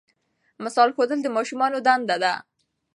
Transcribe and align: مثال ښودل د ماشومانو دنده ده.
مثال 0.63 0.89
ښودل 0.95 1.19
د 1.23 1.27
ماشومانو 1.37 1.77
دنده 1.85 2.15
ده. 2.23 2.33